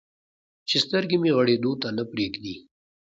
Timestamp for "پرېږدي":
2.11-2.55